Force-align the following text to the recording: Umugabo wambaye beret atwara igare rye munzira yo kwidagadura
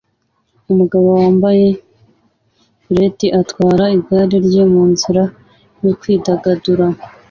Umugabo 0.71 1.07
wambaye 1.19 1.67
beret 2.89 3.19
atwara 3.41 3.83
igare 3.97 4.37
rye 4.47 4.63
munzira 4.71 5.23
yo 5.83 5.91
kwidagadura 5.99 6.85